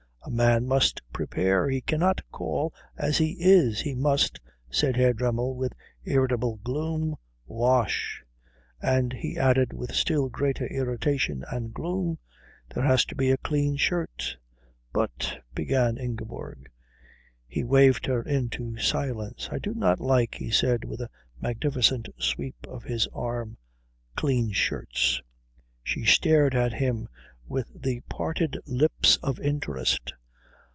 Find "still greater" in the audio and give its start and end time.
9.95-10.67